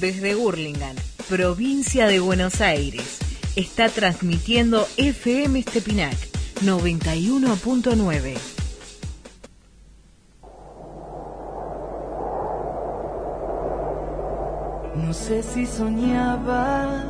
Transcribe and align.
Desde 0.00 0.34
Burlingame, 0.34 1.00
provincia 1.28 2.06
de 2.06 2.20
Buenos 2.20 2.60
Aires, 2.60 3.18
está 3.56 3.88
transmitiendo 3.88 4.86
FM 4.96 5.58
Estepinac 5.58 6.16
91.9. 6.64 8.34
No 14.96 15.12
sé 15.14 15.42
si 15.42 15.66
soñaba, 15.66 17.04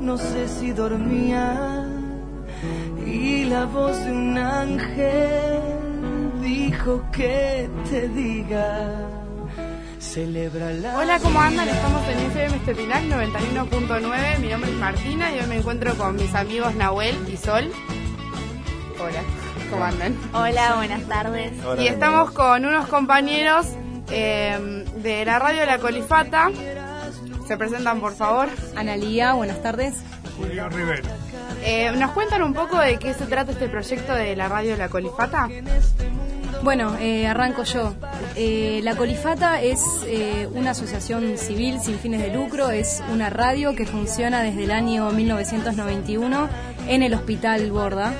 no 0.00 0.18
sé 0.18 0.48
si 0.48 0.72
dormía 0.72 1.86
y 3.06 3.44
la 3.44 3.64
voz 3.66 4.04
de 4.04 4.12
un 4.12 4.38
ángel 4.38 5.60
dijo 6.40 7.02
que 7.12 7.68
te 7.88 8.08
diga. 8.08 9.19
Celebra 10.10 10.72
la 10.72 10.98
Hola, 10.98 11.20
¿cómo 11.20 11.40
andan? 11.40 11.68
Estamos 11.68 12.02
en 12.08 12.18
FM 12.18 12.56
Estepinac 12.56 13.04
91.9. 13.04 14.38
Mi 14.40 14.48
nombre 14.48 14.70
es 14.72 14.76
Martina 14.76 15.30
y 15.30 15.38
hoy 15.38 15.46
me 15.46 15.58
encuentro 15.58 15.94
con 15.96 16.16
mis 16.16 16.34
amigos 16.34 16.74
Nahuel 16.74 17.16
y 17.32 17.36
Sol. 17.36 17.70
Hola, 19.00 19.22
¿cómo 19.70 19.84
andan? 19.84 20.18
Hola, 20.32 20.74
buenas 20.74 21.04
tardes. 21.04 21.52
y 21.78 21.86
estamos 21.86 22.32
con 22.32 22.64
unos 22.66 22.88
compañeros 22.88 23.68
eh, 24.10 24.84
de 24.96 25.24
la 25.24 25.38
radio 25.38 25.64
La 25.64 25.78
Colifata. 25.78 26.50
Se 27.46 27.56
presentan, 27.56 28.00
por 28.00 28.12
favor. 28.12 28.48
Analía, 28.74 29.34
buenas 29.34 29.62
tardes. 29.62 29.94
Julio 30.36 30.68
Rivero. 30.70 31.08
Eh, 31.62 31.92
¿Nos 31.92 32.10
cuentan 32.10 32.42
un 32.42 32.52
poco 32.52 32.80
de 32.80 32.98
qué 32.98 33.14
se 33.14 33.26
trata 33.26 33.52
este 33.52 33.68
proyecto 33.68 34.12
de 34.14 34.34
la 34.34 34.48
radio 34.48 34.76
La 34.76 34.88
Colifata? 34.88 35.48
Bueno, 36.62 36.96
eh, 36.98 37.26
arranco 37.26 37.64
yo. 37.64 37.94
Eh, 38.36 38.80
la 38.82 38.94
Colifata 38.94 39.62
es 39.62 39.82
eh, 40.06 40.46
una 40.52 40.72
asociación 40.72 41.38
civil 41.38 41.80
sin 41.80 41.98
fines 41.98 42.20
de 42.20 42.34
lucro, 42.34 42.70
es 42.70 43.02
una 43.10 43.30
radio 43.30 43.74
que 43.74 43.86
funciona 43.86 44.42
desde 44.42 44.64
el 44.64 44.70
año 44.70 45.10
1991 45.10 46.48
en 46.86 47.02
el 47.02 47.14
Hospital 47.14 47.70
Borda. 47.70 48.12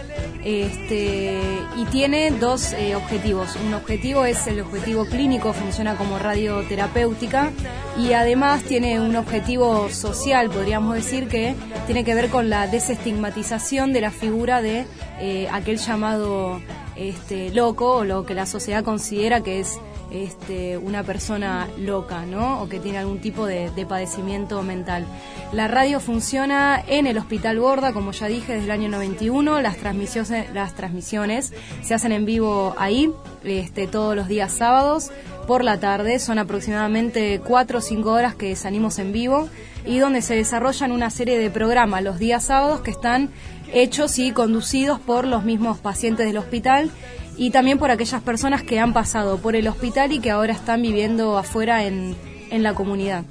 Este, 0.43 1.39
y 1.77 1.85
tiene 1.87 2.31
dos 2.31 2.73
eh, 2.73 2.95
objetivos. 2.97 3.57
Un 3.57 3.75
objetivo 3.75 4.25
es 4.25 4.47
el 4.47 4.61
objetivo 4.61 5.05
clínico, 5.05 5.53
funciona 5.53 5.97
como 5.97 6.19
radioterapéutica 6.19 7.51
y 7.99 8.15
además 8.15 8.63
tiene 8.63 9.01
un 9.01 9.17
objetivo 9.17 9.91
social, 9.91 10.49
podríamos 10.49 10.95
decir 10.95 11.29
que 11.29 11.55
tiene 11.87 12.05
que 12.05 12.15
ver 12.15 12.31
con 12.31 12.49
la 12.49 12.67
desestigmatización 12.69 13.93
de 13.93 14.01
la 14.01 14.11
figura 14.11 14.63
de 14.63 14.87
eh, 15.21 15.47
aquel 15.53 15.77
llamado 15.77 16.63
este, 17.01 17.51
loco 17.51 17.97
o 17.97 18.05
lo 18.05 18.27
que 18.27 18.35
la 18.35 18.45
sociedad 18.45 18.85
considera 18.85 19.41
que 19.41 19.59
es 19.59 19.79
este, 20.11 20.77
una 20.77 21.03
persona 21.03 21.67
loca, 21.79 22.27
¿no? 22.27 22.61
O 22.61 22.69
que 22.69 22.79
tiene 22.79 22.99
algún 22.99 23.21
tipo 23.21 23.47
de, 23.47 23.71
de 23.71 23.87
padecimiento 23.87 24.63
mental. 24.63 25.07
La 25.53 25.67
radio 25.67 25.99
funciona 25.99 26.83
en 26.87 27.07
el 27.07 27.17
Hospital 27.17 27.59
Borda, 27.59 27.95
como 27.95 28.13
ya 28.13 28.27
dije, 28.27 28.53
desde 28.53 28.67
el 28.67 28.71
año 28.71 28.91
91. 28.91 29.63
Las 29.63 29.79
transmisiones, 29.79 30.53
las 30.53 30.75
transmisiones 30.75 31.55
se 31.83 31.95
hacen 31.95 32.13
en 32.13 32.27
vivo 32.27 32.75
ahí, 32.77 33.11
este, 33.45 33.87
todos 33.87 34.15
los 34.15 34.29
días 34.29 34.53
sábados 34.53 35.11
por 35.47 35.65
la 35.65 35.81
tarde. 35.81 36.19
Son 36.19 36.39
aproximadamente 36.39 37.41
4 37.43 37.79
o 37.79 37.81
5 37.81 38.13
horas 38.13 38.35
que 38.35 38.55
salimos 38.57 38.99
en 38.99 39.13
vivo 39.13 39.49
y 39.87 39.99
donde 39.99 40.23
se 40.23 40.35
desarrollan 40.35 40.93
una 40.93 41.11
serie 41.11 41.39
de 41.39 41.51
programas 41.51 42.03
los 42.03 42.19
días 42.19 42.45
sábados 42.45 42.81
que 42.81 42.91
están 42.91 43.31
hechos 43.73 44.19
y 44.19 44.33
conducidos 44.33 45.01
por 45.01 45.27
los 45.27 45.45
mismos 45.45 45.79
pacientes 45.79 46.27
del 46.27 46.39
hospital 46.39 46.91
y 47.37 47.51
también 47.51 47.79
por 47.79 47.91
aquellas 47.91 48.23
personas 48.23 48.63
que 48.63 48.79
han 48.79 48.93
pasado 48.93 49.39
por 49.39 49.57
el 49.57 49.69
hospital 49.69 50.13
y 50.13 50.21
que 50.21 50.31
ahora 50.31 50.53
están 50.53 50.83
viviendo 50.83 51.39
afuera 51.39 51.85
en, 51.85 52.17
en 52.51 52.63
la 52.63 52.75
comunidad. 52.75 53.25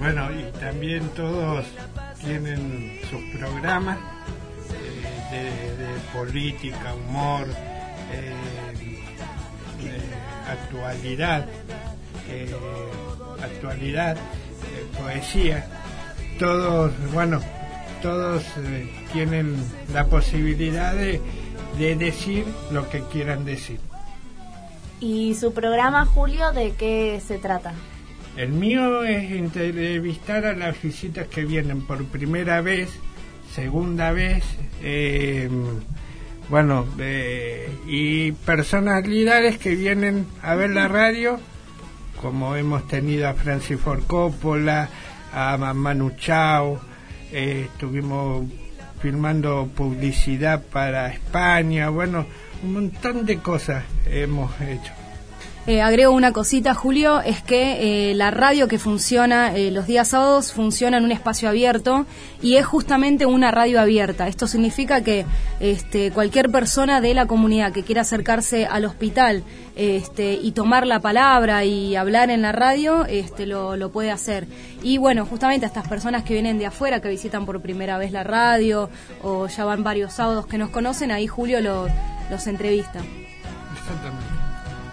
Bueno, 0.00 0.28
y 0.32 0.58
también 0.58 1.08
todos 1.10 1.66
tienen 2.24 2.98
sus 3.10 3.22
programas 3.38 3.98
eh, 5.32 5.74
de, 5.78 6.18
política, 6.18 6.94
humor, 6.94 7.46
eh, 8.12 8.34
de 9.84 10.50
actualidad, 10.50 11.46
eh, 12.28 12.54
actualidad, 13.42 14.16
poesía. 15.02 15.66
Todos, 16.38 16.92
bueno, 17.12 17.40
todos 18.02 18.44
eh, 18.58 18.88
tienen 19.12 19.56
la 19.92 20.06
posibilidad 20.06 20.94
de, 20.94 21.20
de 21.78 21.96
decir 21.96 22.44
lo 22.70 22.88
que 22.88 23.00
quieran 23.12 23.44
decir. 23.44 23.78
¿Y 25.00 25.34
su 25.34 25.52
programa, 25.52 26.04
Julio, 26.04 26.52
de 26.52 26.72
qué 26.72 27.20
se 27.26 27.38
trata? 27.38 27.72
El 28.36 28.50
mío 28.50 29.02
es 29.02 29.32
entrevistar 29.32 30.46
a 30.46 30.54
las 30.54 30.80
visitas 30.80 31.26
que 31.28 31.44
vienen 31.44 31.86
por 31.86 32.04
primera 32.04 32.60
vez, 32.60 32.90
segunda 33.54 34.12
vez, 34.12 34.44
eh, 34.82 35.48
bueno, 36.48 36.86
eh, 36.98 37.68
y 37.86 38.32
personalidades 38.32 39.58
que 39.58 39.74
vienen 39.74 40.26
a 40.42 40.54
ver 40.54 40.70
la 40.70 40.88
radio, 40.88 41.38
como 42.20 42.54
hemos 42.54 42.86
tenido 42.86 43.28
a 43.28 43.34
Francis 43.34 43.80
Ford 43.80 44.02
Coppola, 44.06 44.88
a 45.32 45.56
Manu 45.72 46.10
Chao, 46.18 46.78
eh, 47.32 47.68
estuvimos 47.72 48.44
filmando 49.00 49.70
publicidad 49.74 50.62
para 50.62 51.08
España, 51.08 51.88
bueno, 51.88 52.26
un 52.62 52.74
montón 52.74 53.24
de 53.24 53.38
cosas 53.38 53.84
hemos 54.06 54.60
hecho. 54.60 54.99
Eh, 55.66 55.82
agrego 55.82 56.12
una 56.12 56.32
cosita, 56.32 56.74
Julio, 56.74 57.20
es 57.20 57.42
que 57.42 58.10
eh, 58.10 58.14
la 58.14 58.30
radio 58.30 58.66
que 58.66 58.78
funciona 58.78 59.54
eh, 59.54 59.70
los 59.70 59.86
días 59.86 60.08
sábados 60.08 60.52
funciona 60.52 60.96
en 60.96 61.04
un 61.04 61.12
espacio 61.12 61.50
abierto 61.50 62.06
y 62.40 62.56
es 62.56 62.64
justamente 62.64 63.26
una 63.26 63.50
radio 63.50 63.78
abierta. 63.78 64.26
Esto 64.26 64.46
significa 64.46 65.02
que 65.02 65.26
este, 65.60 66.12
cualquier 66.12 66.50
persona 66.50 67.02
de 67.02 67.12
la 67.12 67.26
comunidad 67.26 67.72
que 67.72 67.82
quiera 67.84 68.00
acercarse 68.00 68.64
al 68.64 68.86
hospital 68.86 69.44
este, 69.76 70.32
y 70.32 70.52
tomar 70.52 70.86
la 70.86 71.00
palabra 71.00 71.62
y 71.64 71.94
hablar 71.94 72.30
en 72.30 72.40
la 72.40 72.52
radio, 72.52 73.04
este, 73.04 73.44
lo, 73.44 73.92
puede 73.92 74.10
hacer. 74.10 74.46
Y 74.82 74.96
bueno, 74.96 75.26
justamente 75.26 75.66
a 75.66 75.68
estas 75.68 75.86
personas 75.86 76.24
que 76.24 76.32
vienen 76.32 76.58
de 76.58 76.66
afuera, 76.66 77.00
que 77.00 77.10
visitan 77.10 77.44
por 77.44 77.60
primera 77.60 77.98
vez 77.98 78.12
la 78.12 78.24
radio 78.24 78.88
o 79.22 79.46
ya 79.46 79.66
van 79.66 79.84
varios 79.84 80.14
sábados 80.14 80.46
que 80.46 80.56
nos 80.56 80.70
conocen, 80.70 81.10
ahí 81.10 81.26
Julio 81.26 81.60
lo- 81.60 81.86
los 82.30 82.46
entrevista. 82.46 83.00
Exactamente. 83.78 84.29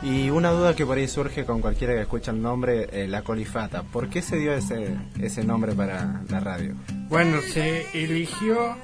Y 0.09 0.29
una 0.29 0.51
duda 0.51 0.73
que 0.73 0.85
por 0.85 0.97
ahí 0.97 1.06
surge 1.06 1.44
con 1.44 1.59
cualquiera 1.59 1.94
que 1.94 2.00
escucha 2.00 2.31
el 2.31 2.41
nombre, 2.41 2.88
eh, 2.94 3.09
la 3.09 3.23
colifata. 3.23 3.84
¿Por 3.84 4.09
qué 4.09 4.22
se 4.22 4.38
dio 4.38 4.53
ese, 4.53 4.95
ese 5.19 5.44
nombre 5.44 5.73
para 5.73 6.22
la 6.29 6.40
radio? 6.40 6.75
Bueno, 7.09 7.41
se 7.41 7.85
eligió 7.94 8.78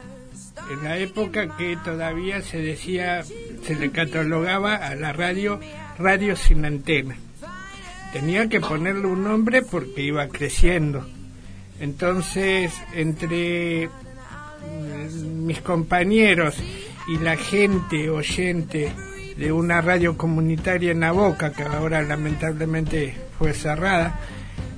en 0.70 0.84
la 0.84 0.98
época 0.98 1.56
que 1.56 1.78
todavía 1.78 2.42
se 2.42 2.58
decía, 2.58 3.24
se 3.24 3.76
le 3.76 3.90
catalogaba 3.92 4.76
a 4.76 4.96
la 4.96 5.14
radio 5.14 5.62
radio 5.98 6.36
sin 6.36 6.66
antena. 6.66 7.16
Tenía 8.12 8.50
que 8.50 8.60
ponerle 8.60 9.08
un 9.08 9.24
nombre 9.24 9.62
porque 9.62 10.02
iba 10.02 10.28
creciendo. 10.28 11.08
Entonces, 11.80 12.74
entre 12.94 13.88
mm, 13.88 15.46
mis 15.46 15.62
compañeros 15.62 16.56
y 17.08 17.18
la 17.20 17.38
gente 17.38 18.10
oyente 18.10 18.92
de 19.38 19.52
una 19.52 19.82
radio 19.82 20.18
comunitaria 20.18 20.92
en 20.92 21.02
la 21.02 21.12
boca, 21.12 21.52
que 21.52 21.64
ahora 21.64 22.02
lamentablemente 22.02 23.16
fue 23.38 23.54
cerrada, 23.54 24.20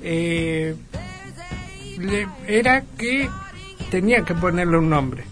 eh, 0.02 0.76
era 2.48 2.84
que 2.98 3.30
tenía 3.90 4.24
que 4.24 4.34
ponerle 4.34 4.78
un 4.78 4.90
nombre. 4.90 5.24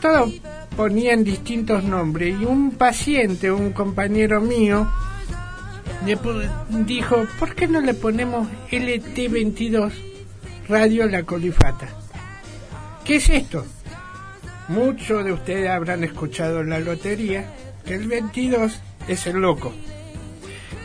Todos 0.00 0.32
ponían 0.76 1.24
distintos 1.24 1.84
nombres 1.84 2.40
y 2.40 2.44
un 2.44 2.72
paciente, 2.72 3.50
un 3.50 3.72
compañero 3.72 4.40
mío, 4.40 4.90
le 6.04 6.18
dijo, 6.84 7.26
¿por 7.38 7.54
qué 7.54 7.66
no 7.66 7.80
le 7.80 7.94
ponemos 7.94 8.46
LT22 8.70 9.92
Radio 10.68 11.06
La 11.08 11.22
Colifata? 11.22 11.88
¿Qué 13.04 13.16
es 13.16 13.28
esto? 13.30 13.64
Muchos 14.68 15.24
de 15.24 15.32
ustedes 15.32 15.70
habrán 15.70 16.04
escuchado 16.04 16.62
la 16.62 16.80
lotería 16.80 17.50
que 17.84 17.94
el 17.94 18.08
22 18.08 18.80
es 19.08 19.26
el 19.26 19.36
loco. 19.36 19.72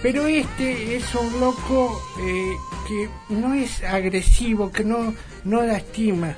Pero 0.01 0.27
este 0.27 0.95
es 0.95 1.13
un 1.15 1.39
loco 1.39 2.01
eh, 2.21 2.55
que 2.87 3.09
no 3.33 3.53
es 3.53 3.83
agresivo, 3.83 4.71
que 4.71 4.83
no, 4.83 5.13
no 5.43 5.61
lastima, 5.63 6.35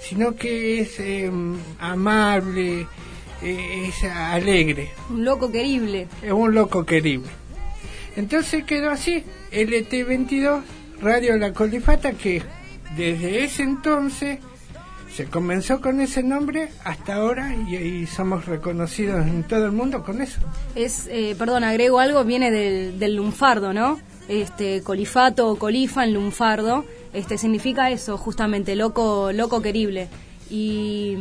sino 0.00 0.36
que 0.36 0.80
es 0.80 1.00
em, 1.00 1.56
amable, 1.80 2.86
eh, 3.42 3.88
es 3.88 4.04
alegre. 4.04 4.90
Un 5.10 5.24
loco 5.24 5.50
querible. 5.50 6.06
Es 6.22 6.32
un 6.32 6.54
loco 6.54 6.86
querible. 6.86 7.28
Entonces 8.16 8.64
quedó 8.64 8.90
así, 8.90 9.24
LT22, 9.52 10.62
Radio 11.00 11.36
La 11.36 11.52
Colifata, 11.52 12.12
que 12.12 12.42
desde 12.96 13.44
ese 13.44 13.62
entonces 13.62 14.38
se 15.14 15.26
comenzó 15.26 15.80
con 15.80 16.00
ese 16.00 16.22
nombre 16.22 16.68
hasta 16.84 17.14
ahora 17.14 17.54
y, 17.54 18.06
somos 18.06 18.46
reconocidos 18.46 19.26
en 19.26 19.42
todo 19.44 19.66
el 19.66 19.72
mundo 19.72 20.02
con 20.02 20.20
eso. 20.20 20.40
Es, 20.74 21.06
eh, 21.10 21.34
perdón, 21.38 21.64
agrego 21.64 21.98
algo, 21.98 22.24
viene 22.24 22.50
del, 22.50 22.98
del 22.98 23.16
lunfardo, 23.16 23.72
¿no? 23.72 24.00
Este, 24.28 24.82
colifato 24.82 25.48
o 25.48 25.56
colifa 25.56 26.04
en 26.04 26.14
lunfardo, 26.14 26.84
este, 27.12 27.36
significa 27.36 27.90
eso, 27.90 28.16
justamente, 28.16 28.76
loco, 28.76 29.32
loco 29.32 29.60
querible. 29.60 30.08
Y, 30.48 31.16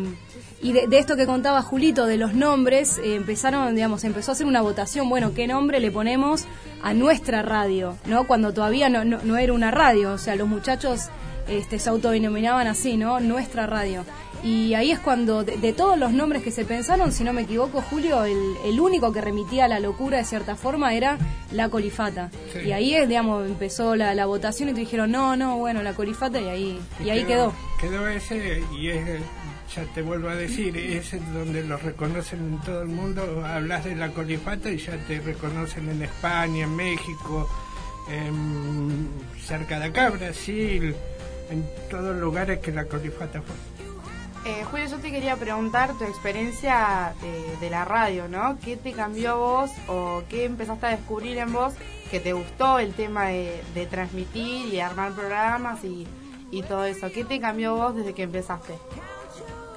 y 0.62 0.74
de, 0.74 0.88
esto 0.92 1.16
que 1.16 1.26
contaba 1.26 1.62
Julito, 1.62 2.06
de 2.06 2.18
los 2.18 2.34
nombres, 2.34 3.00
eh, 3.00 3.16
empezaron, 3.16 3.74
digamos, 3.74 4.04
empezó 4.04 4.32
a 4.32 4.34
hacer 4.34 4.46
una 4.46 4.62
votación, 4.62 5.10
bueno, 5.10 5.34
¿qué 5.34 5.48
nombre 5.48 5.80
le 5.80 5.90
ponemos 5.90 6.46
a 6.84 6.94
nuestra 6.94 7.42
radio? 7.42 7.96
¿No? 8.06 8.28
Cuando 8.28 8.54
todavía 8.54 8.90
no, 8.90 9.04
no, 9.04 9.20
no 9.24 9.38
era 9.38 9.54
una 9.54 9.72
radio, 9.72 10.12
o 10.12 10.18
sea, 10.18 10.36
los 10.36 10.48
muchachos 10.48 11.10
este, 11.50 11.80
se 11.80 11.90
autodenominaban 11.90 12.68
así, 12.68 12.98
¿no? 12.98 13.20
Nuestra 13.20 13.68
radio. 13.68 14.06
Y 14.44 14.74
ahí 14.74 14.92
es 14.92 15.00
cuando, 15.00 15.44
de, 15.44 15.74
todos 15.74 15.98
los 15.98 16.14
nombres 16.14 16.44
que 16.44 16.52
se 16.52 16.64
pensaron, 16.64 17.12
si 17.12 17.24
no 17.26 17.34
me 17.34 17.42
equivoco, 17.42 17.82
Julio, 17.82 18.24
el, 18.24 18.80
único 18.80 19.12
que 19.12 19.20
remitía 19.20 19.66
a 19.66 19.68
la 19.68 19.80
locura 19.80 20.18
de 20.18 20.24
cierta 20.24 20.56
forma 20.56 20.94
era 20.94 21.18
la 21.52 21.68
colifata. 21.70 22.32
Y 22.66 22.72
ahí, 22.72 22.96
es, 22.96 23.08
digamos, 23.10 23.46
empezó 23.46 23.96
la, 23.96 24.26
votación 24.26 24.70
y 24.70 24.74
te 24.74 24.80
dijeron, 24.82 25.12
no, 25.12 25.36
no, 25.36 25.58
bueno, 25.58 25.84
la 25.84 25.94
colifata 25.94 26.40
y 26.40 26.48
ahí, 26.48 26.80
y, 27.04 27.10
ahí 27.10 27.26
quedó, 27.26 27.54
quedó. 27.82 28.08
ese 28.08 28.64
y 28.78 28.90
es, 28.90 29.20
ya 29.76 29.84
te 29.94 30.02
vuelvo 30.02 30.30
a 30.30 30.36
decir, 30.36 30.78
es 30.78 31.12
donde 31.34 31.64
lo 31.64 31.76
reconocen 31.78 32.40
en 32.40 32.62
todo 32.62 32.82
el 32.84 32.88
mundo. 32.88 33.44
Hablas 33.46 33.84
de 33.84 33.96
la 33.96 34.10
colifata 34.10 34.70
y 34.70 34.78
ya 34.78 34.96
te 35.06 35.20
reconocen 35.20 35.90
en 35.90 36.02
España, 36.04 36.64
en 36.64 36.76
México, 36.78 37.50
cerca 39.46 39.80
de 39.80 39.86
acá, 39.88 40.12
Brasil 40.12 40.96
en 41.50 41.66
todos 41.90 42.16
los 42.16 42.18
lugares 42.18 42.60
que 42.60 42.72
la 42.72 42.86
colifata 42.86 43.42
fue. 43.42 43.56
Eh, 44.46 44.64
Julio, 44.72 44.88
yo 44.88 44.98
te 45.00 45.12
quería 45.12 45.36
preguntar 45.36 45.98
tu 45.98 46.06
experiencia 46.06 47.14
de, 47.60 47.70
la 47.70 47.84
radio, 47.84 48.28
¿no? 48.28 48.58
¿Qué 48.64 48.78
te 48.78 48.94
cambió 48.94 49.38
vos 49.38 49.70
o 49.88 50.24
qué 50.30 50.46
empezaste 50.46 50.86
a 50.86 50.90
descubrir 50.90 51.38
en 51.38 51.52
vos 51.52 51.74
que 52.10 52.20
te 52.20 52.34
gustó 52.34 52.80
el 52.80 52.94
tema 52.94 53.28
de, 53.28 53.88
transmitir 53.90 54.74
y 54.74 54.80
armar 54.80 55.12
programas 55.12 55.84
y, 55.84 56.08
todo 56.68 56.86
eso? 56.86 57.12
¿Qué 57.12 57.26
te 57.26 57.40
cambió 57.40 57.76
vos 57.76 57.96
desde 57.96 58.14
que 58.14 58.24
empezaste? 58.24 58.74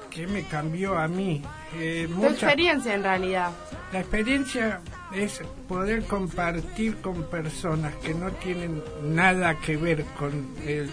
¿Qué 0.09 0.27
me 0.27 0.43
cambió 0.43 0.97
a 0.97 1.07
mí? 1.07 1.41
Eh, 1.75 2.07
tu 2.09 2.25
experiencia 2.25 2.93
en 2.93 3.03
realidad. 3.03 3.51
La 3.91 3.99
experiencia 3.99 4.79
es 5.13 5.41
poder 5.67 6.05
compartir 6.05 7.01
con 7.01 7.23
personas 7.23 7.93
que 7.95 8.13
no 8.13 8.31
tienen 8.31 8.81
nada 9.03 9.55
que 9.59 9.75
ver 9.75 10.05
con 10.17 10.55
el 10.65 10.89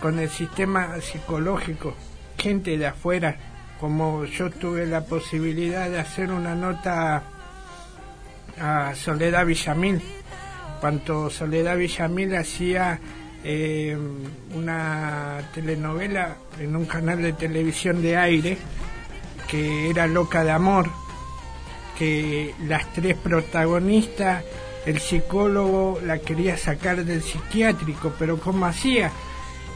con 0.00 0.18
el 0.18 0.28
sistema 0.28 1.00
psicológico, 1.00 1.94
gente 2.38 2.76
de 2.76 2.86
afuera, 2.86 3.36
como 3.80 4.24
yo 4.24 4.50
tuve 4.50 4.86
la 4.86 5.04
posibilidad 5.04 5.90
de 5.90 5.98
hacer 5.98 6.30
una 6.30 6.54
nota 6.54 7.22
a 8.60 8.94
Soledad 8.94 9.46
Villamil, 9.46 10.00
cuando 10.80 11.30
Soledad 11.30 11.76
Villamil 11.76 12.34
hacía 12.36 12.98
eh, 13.44 13.96
una 14.54 15.38
telenovela 15.54 16.36
en 16.58 16.74
un 16.74 16.86
canal 16.86 17.22
de 17.22 17.32
televisión 17.32 18.02
de 18.02 18.16
aire 18.16 18.58
que 19.48 19.90
era 19.90 20.06
Loca 20.06 20.42
de 20.42 20.50
Amor, 20.50 20.90
que 21.98 22.54
las 22.66 22.92
tres 22.92 23.16
protagonistas, 23.16 24.44
el 24.84 25.00
psicólogo 25.00 26.00
la 26.04 26.18
quería 26.18 26.56
sacar 26.56 27.04
del 27.04 27.22
psiquiátrico, 27.22 28.14
pero 28.18 28.38
¿cómo 28.38 28.66
hacía? 28.66 29.10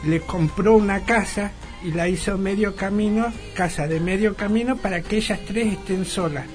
Le 0.05 0.21
compró 0.21 0.75
una 0.75 1.01
casa 1.01 1.51
y 1.83 1.91
la 1.91 2.07
hizo 2.07 2.37
medio 2.37 2.75
camino, 2.75 3.31
casa 3.55 3.87
de 3.87 3.99
medio 3.99 4.35
camino, 4.35 4.77
para 4.77 5.01
que 5.01 5.17
ellas 5.17 5.39
tres 5.47 5.73
estén 5.73 6.05
solas 6.05 6.45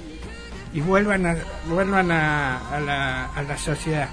y 0.73 0.81
vuelvan 0.81 1.25
a, 1.25 1.37
vuelvan 1.67 2.11
a, 2.11 2.79
la, 2.85 3.57
sociedad. 3.57 4.09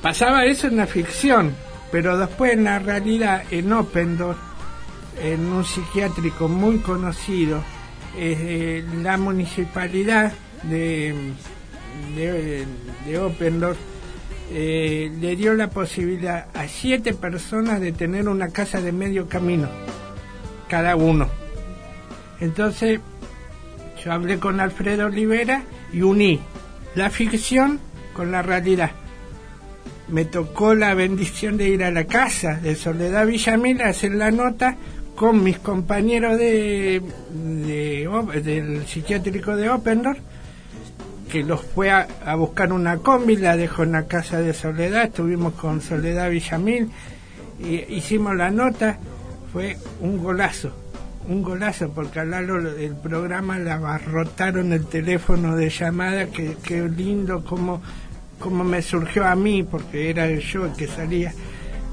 Pasaba 0.00 0.44
eso 0.44 0.66
en 0.66 0.76
la 0.76 0.86
ficción, 0.86 1.54
pero 1.90 2.18
después 2.18 2.52
en 2.52 2.64
la 2.64 2.78
realidad, 2.78 3.44
en 3.50 3.72
Opendor, 3.72 4.36
en 5.22 5.46
un 5.52 5.64
psiquiátrico 5.64 6.48
muy 6.48 6.78
conocido, 6.78 7.62
eh, 8.16 8.84
la 9.02 9.16
municipalidad 9.16 10.32
de, 10.64 11.14
de, 12.14 12.66
de 13.06 13.18
Opendorf 13.18 13.78
eh, 14.50 15.10
le 15.20 15.36
dio 15.36 15.54
la 15.54 15.70
posibilidad 15.70 16.46
a 16.54 16.68
siete 16.68 17.14
personas 17.14 17.80
de 17.80 17.92
tener 17.92 18.28
una 18.28 18.48
casa 18.48 18.80
de 18.80 18.92
medio 18.92 19.28
camino, 19.28 19.68
cada 20.68 20.96
uno. 20.96 21.28
Entonces, 22.40 23.00
yo 24.04 24.12
hablé 24.12 24.38
con 24.38 24.60
Alfredo 24.60 25.06
Olivera 25.06 25.62
y 25.92 26.02
uní 26.02 26.40
la 26.94 27.10
ficción 27.10 27.80
con 28.12 28.32
la 28.32 28.42
realidad. 28.42 28.90
Me 30.08 30.24
tocó 30.24 30.74
la 30.74 30.94
bendición 30.94 31.56
de 31.56 31.68
ir 31.68 31.84
a 31.84 31.90
la 31.90 32.04
casa 32.04 32.54
de 32.54 32.74
Soledad 32.74 33.26
Villamil 33.26 33.80
a 33.80 33.88
hacer 33.88 34.12
la 34.12 34.30
nota 34.30 34.76
con 35.14 35.42
mis 35.42 35.58
compañeros 35.58 36.38
de, 36.38 37.00
del 38.42 38.86
psiquiátrico 38.86 39.56
de 39.56 39.70
Opendorf 39.70 40.18
que 41.32 41.42
los 41.42 41.62
fue 41.62 41.90
a, 41.90 42.34
buscar 42.36 42.74
una 42.74 42.98
combi, 42.98 43.36
la 43.36 43.56
dejó 43.56 43.84
en 43.84 43.92
la 43.92 44.02
casa 44.02 44.40
de 44.40 44.52
Soledad, 44.52 45.04
estuvimos 45.04 45.54
con 45.54 45.80
Soledad 45.80 46.28
Villamil, 46.28 46.90
y 47.58 47.76
hicimos 47.94 48.36
la 48.36 48.50
nota, 48.50 48.98
fue 49.50 49.78
un 50.02 50.22
golazo, 50.22 50.76
un 51.30 51.42
golazo, 51.42 51.90
porque 51.94 52.20
al 52.20 52.32
lado 52.32 52.60
del 52.60 52.96
programa 52.96 53.58
le 53.58 53.70
abarrotaron 53.70 54.74
el 54.74 54.84
teléfono 54.84 55.56
de 55.56 55.70
llamada, 55.70 56.26
que, 56.26 56.82
lindo, 56.94 57.42
como, 57.42 57.80
como 58.38 58.62
me 58.62 58.82
surgió 58.82 59.26
a 59.26 59.34
mí, 59.34 59.62
porque 59.62 60.10
era 60.10 60.28
yo 60.28 60.66
el 60.66 60.72
que 60.74 60.86
salía, 60.86 61.32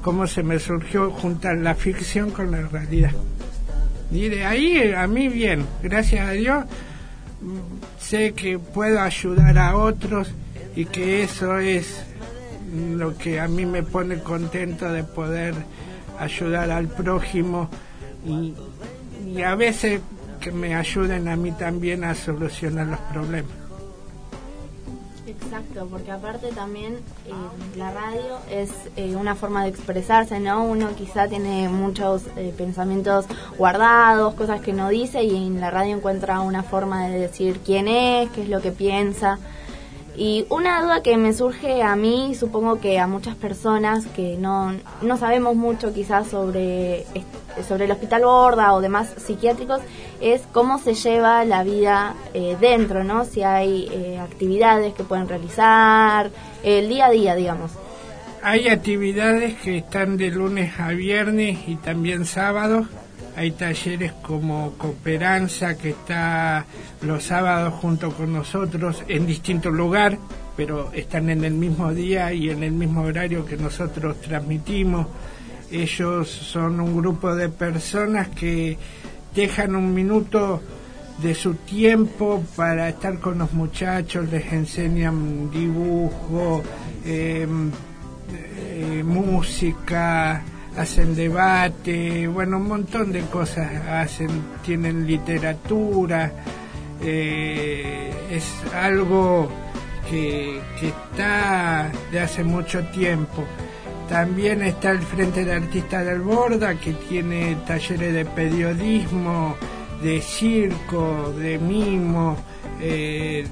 cómo 0.02 0.26
se 0.26 0.42
me 0.42 0.58
surgió 0.58 1.12
juntar 1.12 1.56
la 1.56 1.74
ficción 1.74 2.30
con 2.30 2.50
la 2.50 2.60
realidad. 2.60 3.12
Y 4.12 4.28
de 4.28 4.44
ahí 4.44 4.92
a 4.92 5.06
mí 5.06 5.28
bien, 5.28 5.64
gracias 5.82 6.28
a 6.28 6.32
Dios 6.32 6.66
sé 7.98 8.32
que 8.32 8.58
puedo 8.58 9.00
ayudar 9.00 9.58
a 9.58 9.76
otros 9.76 10.28
y 10.76 10.84
que 10.86 11.22
eso 11.22 11.58
es 11.58 12.04
lo 12.72 13.16
que 13.16 13.40
a 13.40 13.48
mí 13.48 13.66
me 13.66 13.82
pone 13.82 14.20
contento 14.20 14.90
de 14.92 15.04
poder 15.04 15.54
ayudar 16.18 16.70
al 16.70 16.88
prójimo 16.88 17.68
y, 18.24 18.54
a 19.42 19.54
veces 19.54 20.00
que 20.40 20.50
me 20.50 20.74
ayuden 20.74 21.28
a 21.28 21.36
mí 21.36 21.52
también 21.52 22.04
a 22.04 22.14
solucionar 22.14 22.86
los 22.86 23.00
problemas. 23.12 23.52
Exacto, 25.26 25.86
porque 25.90 26.10
aparte 26.10 26.48
también 26.48 26.94
eh, 27.26 27.76
la 27.76 27.92
radio 27.92 28.38
es 28.50 28.70
eh, 28.96 29.14
una 29.16 29.34
forma 29.34 29.62
de 29.64 29.70
expresarse, 29.70 30.40
¿no? 30.40 30.64
Uno 30.64 30.88
quizá 30.96 31.28
tiene 31.28 31.68
muchos 31.68 32.22
eh, 32.36 32.52
pensamientos 32.56 33.26
guardados, 33.58 34.34
cosas 34.34 34.60
que 34.60 34.72
no 34.72 34.88
dice 34.88 35.22
y 35.22 35.36
en 35.36 35.60
la 35.60 35.70
radio 35.70 35.96
encuentra 35.96 36.40
una 36.40 36.62
forma 36.62 37.06
de 37.06 37.18
decir 37.18 37.60
quién 37.64 37.86
es, 37.86 38.30
qué 38.30 38.42
es 38.42 38.48
lo 38.48 38.60
que 38.60 38.72
piensa. 38.72 39.38
Y 40.20 40.44
una 40.50 40.82
duda 40.82 41.02
que 41.02 41.16
me 41.16 41.32
surge 41.32 41.82
a 41.82 41.96
mí, 41.96 42.34
supongo 42.34 42.78
que 42.78 42.98
a 42.98 43.06
muchas 43.06 43.36
personas 43.36 44.04
que 44.04 44.36
no, 44.36 44.74
no 45.00 45.16
sabemos 45.16 45.56
mucho 45.56 45.94
quizás 45.94 46.28
sobre, 46.28 47.06
sobre 47.66 47.86
el 47.86 47.90
hospital 47.90 48.24
Borda 48.24 48.74
o 48.74 48.82
demás 48.82 49.14
psiquiátricos, 49.16 49.80
es 50.20 50.42
cómo 50.52 50.78
se 50.78 50.92
lleva 50.92 51.42
la 51.46 51.64
vida 51.64 52.16
eh, 52.34 52.54
dentro, 52.60 53.02
¿no? 53.02 53.24
Si 53.24 53.42
hay 53.42 53.88
eh, 53.90 54.18
actividades 54.18 54.92
que 54.92 55.04
pueden 55.04 55.26
realizar, 55.26 56.30
el 56.62 56.90
día 56.90 57.06
a 57.06 57.10
día, 57.10 57.34
digamos. 57.34 57.70
Hay 58.42 58.68
actividades 58.68 59.54
que 59.60 59.78
están 59.78 60.18
de 60.18 60.30
lunes 60.32 60.78
a 60.78 60.88
viernes 60.88 61.60
y 61.66 61.76
también 61.76 62.26
sábados. 62.26 62.86
Hay 63.40 63.52
talleres 63.52 64.12
como 64.20 64.72
Cooperanza 64.76 65.74
que 65.78 65.88
está 65.90 66.66
los 67.00 67.24
sábados 67.24 67.72
junto 67.72 68.10
con 68.12 68.34
nosotros 68.34 69.02
en 69.08 69.26
distintos 69.26 69.72
lugares, 69.72 70.18
pero 70.58 70.92
están 70.92 71.30
en 71.30 71.42
el 71.44 71.54
mismo 71.54 71.90
día 71.94 72.34
y 72.34 72.50
en 72.50 72.62
el 72.62 72.72
mismo 72.72 73.00
horario 73.00 73.46
que 73.46 73.56
nosotros 73.56 74.20
transmitimos. 74.20 75.06
Ellos 75.70 76.28
son 76.28 76.80
un 76.80 76.94
grupo 76.98 77.34
de 77.34 77.48
personas 77.48 78.28
que 78.28 78.76
dejan 79.34 79.74
un 79.74 79.94
minuto 79.94 80.60
de 81.22 81.34
su 81.34 81.54
tiempo 81.54 82.44
para 82.54 82.90
estar 82.90 83.20
con 83.20 83.38
los 83.38 83.54
muchachos, 83.54 84.30
les 84.30 84.52
enseñan 84.52 85.50
dibujo, 85.50 86.62
em, 87.06 87.70
eh, 88.34 89.02
música, 89.02 90.44
hacen 90.80 91.14
debate, 91.14 92.26
bueno, 92.26 92.56
un 92.56 92.68
montón 92.68 93.12
de 93.12 93.20
cosas 93.22 93.70
hacen, 93.86 94.30
tienen 94.64 95.06
literatura, 95.06 96.32
eh, 97.02 98.10
es 98.30 98.50
algo 98.74 99.50
que, 100.08 100.58
que 100.78 100.88
está 100.88 101.92
de 102.10 102.20
hace 102.20 102.44
mucho 102.44 102.82
tiempo. 102.86 103.44
También 104.08 104.62
está 104.62 104.90
el 104.90 105.00
Frente 105.00 105.44
de 105.44 105.52
Artistas 105.52 106.06
del 106.06 106.20
Borda, 106.20 106.74
que 106.76 106.94
tiene 106.94 107.56
talleres 107.66 108.14
de 108.14 108.24
periodismo, 108.24 109.56
de 110.02 110.22
circo, 110.22 111.34
de 111.38 111.58
mimo, 111.58 112.36
eh, 112.80 113.46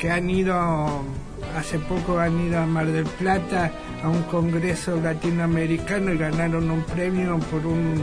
que 0.00 0.10
han 0.10 0.28
ido, 0.28 1.04
hace 1.56 1.78
poco 1.78 2.18
han 2.18 2.48
ido 2.48 2.58
a 2.58 2.66
Mar 2.66 2.86
del 2.88 3.06
Plata 3.06 3.70
a 4.02 4.08
un 4.08 4.22
congreso 4.24 5.00
latinoamericano 5.00 6.12
y 6.12 6.18
ganaron 6.18 6.70
un 6.70 6.82
premio 6.82 7.38
por 7.50 7.66
un 7.66 7.94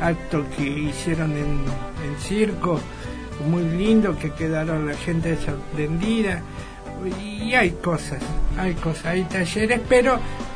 acto 0.00 0.44
que 0.56 0.62
hicieron 0.64 1.32
en, 1.32 1.64
en 2.04 2.18
circo, 2.20 2.80
muy 3.48 3.64
lindo, 3.64 4.18
que 4.18 4.32
quedaron 4.32 4.86
la 4.86 4.94
gente 4.94 5.36
sorprendida. 5.36 6.42
Y 7.22 7.54
hay 7.54 7.70
cosas, 7.72 8.22
hay 8.58 8.74
cosas, 8.74 9.06
hay 9.06 9.24
talleres, 9.24 9.80
pero 9.88 10.14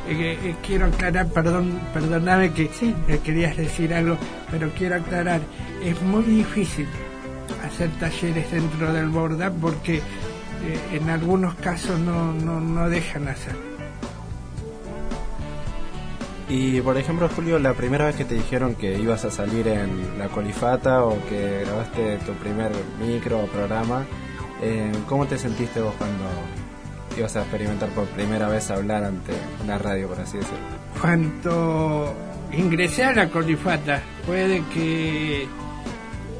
eh, 0.09 0.37
eh, 0.43 0.55
quiero 0.65 0.87
aclarar, 0.87 1.27
perdón, 1.27 1.79
perdóname 1.93 2.51
que 2.51 2.63
eh, 2.63 3.19
querías 3.23 3.55
decir 3.55 3.93
algo, 3.93 4.17
pero 4.49 4.71
quiero 4.71 4.95
aclarar, 4.95 5.41
es 5.83 6.01
muy 6.01 6.23
difícil 6.23 6.87
hacer 7.63 7.89
talleres 7.99 8.51
dentro 8.51 8.91
del 8.91 9.09
Borda 9.09 9.51
porque 9.51 9.97
eh, 9.97 10.01
en 10.93 11.09
algunos 11.09 11.55
casos 11.55 11.99
no, 11.99 12.33
no, 12.33 12.59
no 12.59 12.89
dejan 12.89 13.27
hacer. 13.27 13.55
Y 16.53 16.81
por 16.81 16.97
ejemplo, 16.97 17.29
Julio, 17.33 17.59
la 17.59 17.73
primera 17.73 18.07
vez 18.07 18.17
que 18.17 18.25
te 18.25 18.35
dijeron 18.35 18.75
que 18.75 18.99
ibas 18.99 19.23
a 19.23 19.31
salir 19.31 19.69
en 19.69 20.19
La 20.19 20.27
Colifata 20.27 21.05
o 21.05 21.17
que 21.29 21.63
grabaste 21.63 22.17
tu 22.25 22.33
primer 22.33 22.73
micro 22.99 23.39
o 23.39 23.45
programa, 23.45 24.05
eh, 24.61 24.91
¿cómo 25.07 25.25
te 25.25 25.37
sentiste 25.37 25.79
vos 25.79 25.93
cuando 25.97 26.25
ibas 27.17 27.37
a 27.37 27.43
experimentar 27.43 27.87
por 27.91 28.05
primera 28.07 28.49
vez 28.49 28.69
hablar 28.69 29.05
ante 29.05 29.31
una 29.63 29.77
radio, 29.77 30.09
por 30.09 30.19
así 30.19 30.39
decirlo? 30.39 30.59
Cuando 30.99 32.13
ingresé 32.51 33.05
a 33.05 33.13
la 33.13 33.29
colifata, 33.29 34.01
puede 34.27 34.61
que 34.73 35.47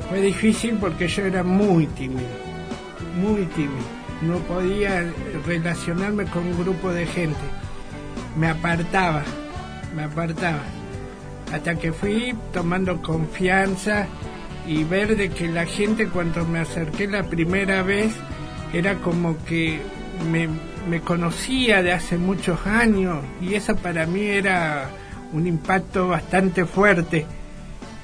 fue 0.10 0.20
difícil 0.20 0.76
porque 0.76 1.08
yo 1.08 1.24
era 1.24 1.42
muy 1.42 1.86
tímido, 1.88 2.28
muy 3.16 3.46
tímido. 3.46 4.02
No 4.24 4.40
podía 4.40 5.10
relacionarme 5.48 6.26
con 6.26 6.48
un 6.48 6.62
grupo 6.62 6.92
de 6.92 7.06
gente. 7.06 7.40
Me 8.38 8.50
apartaba, 8.50 9.24
me 9.96 10.04
apartaba. 10.04 10.64
Hasta 11.54 11.76
que 11.76 11.92
fui 11.92 12.34
tomando 12.54 13.02
confianza 13.02 14.08
y 14.68 14.84
ver 14.84 15.16
de 15.18 15.30
que 15.30 15.48
la 15.50 15.66
gente 15.66 16.08
cuando 16.08 16.46
me 16.46 16.60
acerqué 16.60 17.08
la 17.08 17.24
primera 17.24 17.84
vez 17.84 18.14
era 18.74 18.96
como 18.96 19.44
que 19.46 19.80
me, 20.32 20.48
me 20.90 21.02
conocía 21.02 21.82
de 21.84 21.92
hace 21.92 22.18
muchos 22.18 22.66
años 22.66 23.18
y 23.42 23.56
eso 23.56 23.76
para 23.76 24.06
mí 24.06 24.22
era 24.22 24.90
un 25.34 25.48
impacto 25.48 26.08
bastante 26.10 26.66
fuerte 26.66 27.26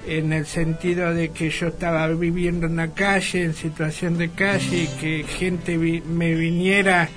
en 0.07 0.31
el 0.33 0.45
sentido 0.45 1.13
de 1.13 1.29
que 1.29 1.49
yo 1.49 1.67
estaba 1.67 2.07
viviendo 2.07 2.65
en 2.65 2.77
la 2.77 2.87
calle, 2.89 3.43
en 3.43 3.53
situación 3.53 4.17
de 4.17 4.29
calle, 4.29 4.83
y 4.83 4.87
que 4.99 5.25
gente 5.27 5.77
vi- 5.77 5.99
me 6.01 6.33
viniera 6.33 7.09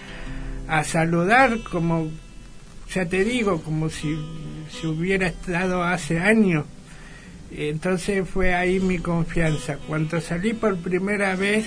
a 0.66 0.82
saludar 0.82 1.58
como, 1.70 2.08
ya 2.92 3.06
te 3.06 3.22
digo, 3.22 3.62
como 3.62 3.88
si, 3.90 4.16
si 4.70 4.86
hubiera 4.86 5.28
estado 5.28 5.82
hace 5.82 6.18
años. 6.18 6.64
Entonces 7.50 8.28
fue 8.28 8.54
ahí 8.54 8.80
mi 8.80 8.98
confianza. 8.98 9.76
Cuando 9.88 10.20
salí 10.20 10.52
por 10.52 10.76
primera 10.78 11.34
vez, 11.34 11.66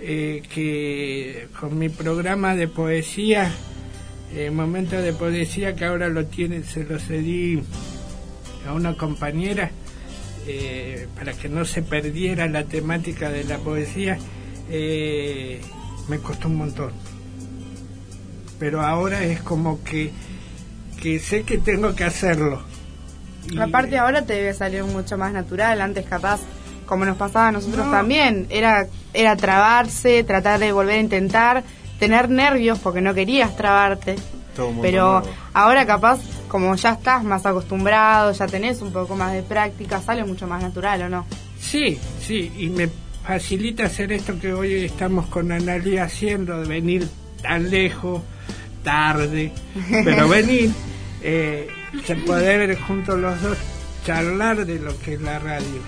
eh, 0.00 0.42
que 0.52 1.48
con 1.58 1.78
mi 1.78 1.90
programa 1.90 2.56
de 2.56 2.68
poesía, 2.68 3.52
eh, 4.34 4.50
momento 4.50 4.96
de 5.00 5.12
poesía 5.12 5.74
que 5.74 5.84
ahora 5.84 6.08
lo 6.08 6.26
tiene, 6.26 6.62
se 6.62 6.84
lo 6.84 6.98
cedí 6.98 7.62
a 8.66 8.72
una 8.72 8.96
compañera 8.96 9.70
eh, 10.46 11.06
para 11.16 11.32
que 11.34 11.48
no 11.48 11.64
se 11.64 11.82
perdiera 11.82 12.46
la 12.48 12.64
temática 12.64 13.30
de 13.30 13.44
la 13.44 13.58
poesía, 13.58 14.18
eh, 14.70 15.60
me 16.08 16.18
costó 16.18 16.48
un 16.48 16.56
montón. 16.56 16.92
Pero 18.58 18.80
ahora 18.80 19.24
es 19.24 19.42
como 19.42 19.84
que, 19.84 20.10
que 21.00 21.18
sé 21.18 21.42
que 21.42 21.58
tengo 21.58 21.94
que 21.94 22.04
hacerlo. 22.04 22.62
Y- 23.50 23.58
Aparte 23.58 23.98
ahora 23.98 24.22
te 24.22 24.34
debe 24.34 24.54
salir 24.54 24.84
mucho 24.84 25.16
más 25.18 25.32
natural, 25.32 25.80
antes 25.80 26.04
capaz, 26.06 26.40
como 26.86 27.04
nos 27.04 27.16
pasaba 27.16 27.48
a 27.48 27.52
nosotros 27.52 27.90
también, 27.90 28.46
era, 28.50 28.86
era 29.14 29.36
trabarse, 29.36 30.22
tratar 30.24 30.60
de 30.60 30.72
volver 30.72 30.96
a 30.96 31.00
intentar, 31.00 31.64
tener 31.98 32.28
nervios 32.28 32.78
porque 32.78 33.00
no 33.00 33.14
querías 33.14 33.56
trabarte. 33.56 34.16
Pero 34.82 35.20
nuevo. 35.20 35.36
ahora 35.54 35.86
capaz, 35.86 36.18
como 36.48 36.74
ya 36.74 36.92
estás 36.92 37.24
más 37.24 37.46
acostumbrado, 37.46 38.32
ya 38.32 38.46
tenés 38.46 38.82
un 38.82 38.92
poco 38.92 39.16
más 39.16 39.32
de 39.32 39.42
práctica, 39.42 40.00
sale 40.02 40.24
mucho 40.24 40.46
más 40.46 40.60
natural, 40.62 41.02
¿o 41.02 41.08
no? 41.08 41.26
Sí, 41.58 41.98
sí, 42.20 42.52
y 42.58 42.68
me 42.68 42.88
facilita 43.24 43.84
hacer 43.84 44.12
esto 44.12 44.38
que 44.38 44.52
hoy 44.52 44.84
estamos 44.84 45.26
con 45.26 45.50
Analia 45.52 46.04
haciendo, 46.04 46.60
de 46.60 46.68
venir 46.68 47.08
tan 47.40 47.70
lejos, 47.70 48.20
tarde, 48.82 49.52
pero 50.04 50.28
venir, 50.28 50.70
eh, 51.22 51.68
poder 52.26 52.78
juntos 52.78 53.18
los 53.18 53.40
dos 53.42 53.58
charlar 54.04 54.64
de 54.66 54.78
lo 54.78 54.98
que 54.98 55.14
es 55.14 55.20
la 55.20 55.38
radio. 55.38 55.80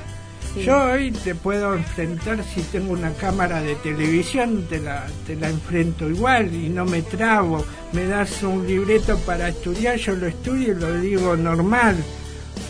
Sí. 0.55 0.65
Yo 0.65 0.85
hoy 0.85 1.13
te 1.13 1.35
puedo 1.35 1.75
enfrentar 1.75 2.45
si 2.45 2.61
tengo 2.61 2.93
una 2.93 3.13
cámara 3.15 3.63
de 3.63 3.75
televisión, 3.77 4.67
te 4.69 4.81
la, 4.81 5.07
te 5.27 5.35
la 5.35 5.49
enfrento 5.49 6.09
igual 6.09 6.55
y 6.55 6.69
no 6.69 6.85
me 6.85 7.01
trabo. 7.03 7.65
Me 7.93 8.05
das 8.05 8.43
un 8.43 8.67
libreto 8.67 9.19
para 9.21 9.49
estudiar, 9.49 9.97
yo 9.97 10.15
lo 10.15 10.27
estudio 10.27 10.73
y 10.73 10.81
lo 10.81 11.01
digo 11.01 11.37
normal. 11.37 11.97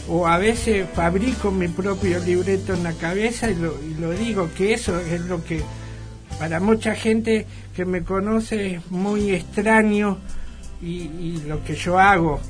O 0.09 0.27
a 0.27 0.39
veces 0.39 0.87
fabrico 0.95 1.51
mi 1.51 1.69
propio 1.69 2.21
libreto 2.21 2.75
en 2.75 2.85
la 2.85 2.93
cabeza 2.93 3.51
y 3.51 3.57
lo, 3.57 3.75
y 3.83 4.01
lo 4.01 4.11
digo, 4.13 4.49
que 4.57 4.75
eso 4.75 4.99
es 5.01 5.21
lo 5.23 5.45
que 5.45 5.63
para 6.43 6.59
mucha 6.59 6.97
gente 6.97 7.47
que 7.73 7.85
me 7.85 8.03
conoce 8.03 8.75
es 8.75 8.91
muy 8.91 9.31
extraño 9.31 10.19
y, 10.83 11.41
lo 11.47 11.63
que 11.63 11.77
yo 11.77 12.01
hago 12.01 12.41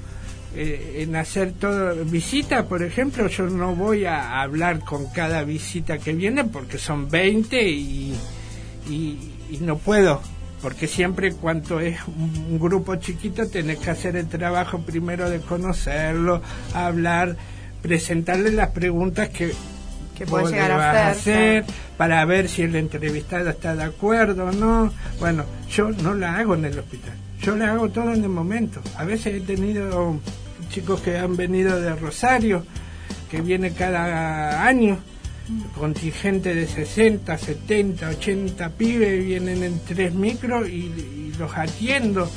eh, 0.56 1.00
en 1.00 1.14
hacer 1.14 1.52
todo 1.52 2.02
visita 2.06 2.64
por 2.64 2.82
ejemplo 2.82 3.26
yo 3.26 3.50
no 3.50 3.76
voy 3.76 4.06
a 4.06 4.40
hablar 4.40 4.80
con 4.80 5.10
cada 5.10 5.44
visita 5.44 5.98
que 5.98 6.14
viene 6.14 6.44
porque 6.44 6.78
son 6.78 7.10
20 7.10 7.68
y, 7.68 8.14
y, 8.88 9.18
y 9.50 9.58
no 9.60 9.76
puedo 9.76 10.22
porque 10.62 10.86
siempre 10.86 11.34
cuando 11.34 11.78
es 11.78 11.98
un 12.06 12.58
grupo 12.58 12.96
chiquito 12.96 13.46
tenés 13.50 13.78
que 13.78 13.90
hacer 13.90 14.16
el 14.16 14.26
trabajo 14.26 14.80
primero 14.80 15.28
de 15.28 15.40
conocerlo 15.40 16.40
hablar 16.72 17.36
presentarle 17.82 18.52
las 18.52 18.70
preguntas 18.70 19.28
que 19.28 19.52
Que 20.26 20.50
llegar 20.50 20.72
a 20.72 20.76
vas 20.76 21.18
hacer, 21.18 21.64
para 21.96 22.24
ver 22.24 22.48
si 22.48 22.62
el 22.62 22.76
entrevistado 22.76 23.50
está 23.50 23.74
de 23.74 23.84
acuerdo 23.84 24.46
o 24.46 24.52
no. 24.52 24.92
Bueno, 25.18 25.44
yo 25.70 25.90
no 25.90 26.14
la 26.14 26.36
hago 26.36 26.54
en 26.54 26.64
el 26.64 26.78
hospital, 26.78 27.14
yo 27.40 27.56
la 27.56 27.72
hago 27.72 27.88
todo 27.88 28.12
en 28.12 28.22
el 28.22 28.28
momento. 28.28 28.80
A 28.96 29.04
veces 29.04 29.34
he 29.34 29.40
tenido 29.40 30.18
chicos 30.70 31.00
que 31.00 31.18
han 31.18 31.36
venido 31.36 31.80
de 31.80 31.94
Rosario, 31.94 32.64
que 33.30 33.40
viene 33.40 33.72
cada 33.72 34.64
año, 34.66 34.98
contingente 35.76 36.54
de 36.54 36.66
60, 36.66 37.36
70, 37.36 38.08
80 38.08 38.68
pibes, 38.70 39.24
vienen 39.24 39.62
en 39.62 39.80
tres 39.84 40.14
micros 40.14 40.68
y, 40.68 40.72
y 40.72 41.34
los 41.38 41.56
atiendo. 41.56 42.30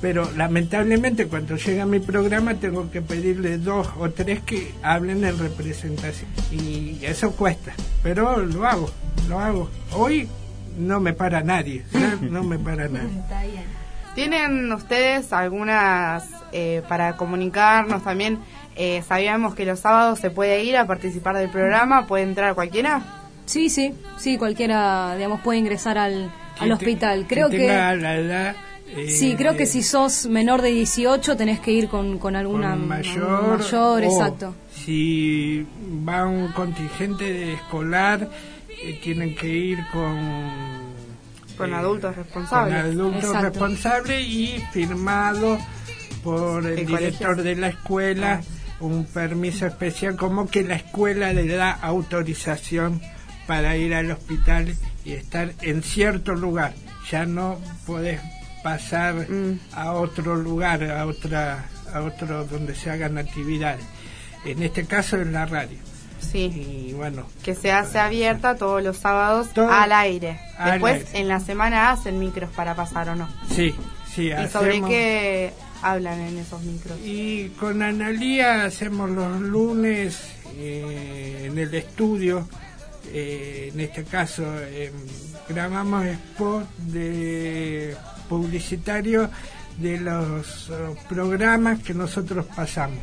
Pero 0.00 0.30
lamentablemente 0.36 1.26
cuando 1.26 1.56
llega 1.56 1.84
mi 1.84 1.98
programa 1.98 2.54
tengo 2.54 2.90
que 2.90 3.02
pedirle 3.02 3.58
dos 3.58 3.88
o 3.98 4.10
tres 4.10 4.40
que 4.40 4.72
hablen 4.82 5.24
en 5.24 5.38
representación. 5.38 6.30
Y 6.52 6.98
eso 7.02 7.32
cuesta, 7.32 7.72
pero 8.02 8.38
lo 8.38 8.66
hago, 8.66 8.90
lo 9.28 9.40
hago. 9.40 9.70
Hoy 9.92 10.28
no 10.78 11.00
me 11.00 11.12
para 11.12 11.42
nadie, 11.42 11.84
no, 11.92 12.16
no 12.30 12.42
me 12.44 12.58
para 12.58 12.88
nadie. 12.88 13.18
Está 13.18 13.42
bien. 13.42 13.78
¿Tienen 14.14 14.72
ustedes 14.72 15.32
algunas 15.32 16.28
eh, 16.52 16.82
para 16.88 17.16
comunicarnos 17.16 18.02
también? 18.02 18.40
Eh, 18.74 19.02
sabíamos 19.06 19.54
que 19.54 19.64
los 19.64 19.80
sábados 19.80 20.18
se 20.18 20.30
puede 20.30 20.62
ir 20.64 20.76
a 20.76 20.86
participar 20.86 21.36
del 21.36 21.50
programa, 21.50 22.06
puede 22.06 22.24
entrar 22.24 22.54
cualquiera. 22.54 23.02
Sí, 23.46 23.70
sí, 23.70 23.94
sí, 24.16 24.36
cualquiera, 24.36 25.14
digamos, 25.16 25.40
puede 25.40 25.58
ingresar 25.58 25.98
al, 25.98 26.32
al 26.58 26.72
hospital. 26.72 27.26
Creo 27.28 27.48
que... 27.48 27.58
tenga 27.58 27.94
la 27.94 28.16
edad, 28.16 28.56
eh, 28.96 29.08
Sí, 29.10 29.34
creo 29.36 29.52
que 29.52 29.60
de- 29.60 29.66
si 29.66 29.82
sos 29.82 30.26
menor 30.26 30.62
de 30.62 30.70
18 30.70 31.36
tenés 31.36 31.60
que 31.60 31.70
ir 31.72 31.88
con, 31.88 32.18
con 32.18 32.36
alguna 32.36 32.70
con 32.72 32.88
mayor, 32.88 33.58
mayor 33.58 34.02
o 34.02 34.04
exacto. 34.04 34.54
si 34.74 35.66
va 36.08 36.26
un 36.26 36.48
contingente 36.52 37.52
escolar 37.54 38.28
eh, 38.82 39.00
tienen 39.02 39.34
que 39.34 39.48
ir 39.48 39.78
con 39.92 40.16
con 41.56 41.70
eh, 41.72 41.74
adultos 41.74 42.14
responsables. 42.16 42.74
Con 42.82 42.92
adultos 42.92 43.24
Exacto. 43.24 43.48
responsables 43.48 44.26
y 44.28 44.62
firmado 44.72 45.58
por 46.22 46.64
el, 46.66 46.78
El 46.80 46.86
director 46.86 47.34
colegio. 47.36 47.42
de 47.44 47.56
la 47.60 47.68
escuela 47.68 48.40
un 48.80 49.04
permiso 49.06 49.66
especial 49.66 50.14
como 50.16 50.46
que 50.48 50.62
la 50.62 50.76
escuela 50.76 51.32
le 51.32 51.46
da 51.48 51.72
autorización 51.72 53.00
para 53.48 53.76
ir 53.76 53.92
al 53.94 54.10
hospital 54.12 54.74
y 55.04 55.12
estar 55.14 55.52
en 55.62 55.82
cierto 55.82 56.34
lugar. 56.34 56.74
Ya 57.10 57.24
no 57.26 57.58
podés 57.86 58.20
pasar 58.62 59.28
Mm. 59.30 59.58
a 59.72 59.92
otro 59.92 60.36
lugar, 60.36 60.82
a 60.84 61.06
otra 61.06 61.64
a 61.92 62.00
otro 62.02 62.44
donde 62.44 62.74
se 62.74 62.90
hagan 62.90 63.16
actividades. 63.18 63.84
En 64.44 64.62
este 64.62 64.84
caso 64.84 65.16
es 65.20 65.26
la 65.28 65.46
radio. 65.46 65.78
Sí. 66.20 66.88
Y 66.88 66.92
bueno, 66.92 67.26
Que 67.42 67.54
se 67.54 67.72
hace 67.72 67.98
abierta 67.98 68.56
todos 68.56 68.82
los 68.82 68.96
sábados 68.98 69.48
Todo- 69.54 69.70
al 69.72 69.92
aire. 69.92 70.38
al 70.58 70.72
Después 70.72 71.06
aire. 71.06 71.18
en 71.20 71.28
la 71.28 71.40
semana 71.40 71.90
hacen 71.90 72.18
micros 72.18 72.50
para 72.50 72.74
pasar 72.74 73.08
o 73.10 73.14
no. 73.16 73.28
sí, 73.54 73.74
sí, 74.14 74.30
¿Y 74.32 74.48
sobre 74.48 74.82
qué 74.82 75.52
hablan 75.80 76.20
en 76.20 76.38
esos 76.38 76.60
micros? 76.62 76.98
Y 77.04 77.48
con 77.58 77.82
Analía 77.82 78.64
hacemos 78.64 79.08
los 79.10 79.40
lunes 79.40 80.18
eh, 80.56 81.44
en 81.50 81.56
el 81.56 81.72
estudio, 81.74 82.48
eh, 83.12 83.70
en 83.72 83.80
este 83.80 84.04
caso 84.04 84.44
grabamos 85.48 86.04
spot 86.06 86.68
de 86.78 87.96
publicitario 88.28 89.30
de 89.78 89.98
los 89.98 90.70
eh, 90.70 90.96
programas 91.08 91.80
que 91.82 91.94
nosotros 91.94 92.46
pasamos. 92.54 92.98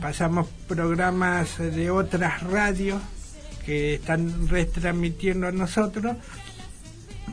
Pasamos 0.00 0.46
programas 0.68 1.58
de 1.58 1.90
otras 1.90 2.42
radios 2.44 3.00
que 3.64 3.94
están 3.94 4.46
retransmitiendo 4.48 5.48
a 5.48 5.52
nosotros 5.52 6.16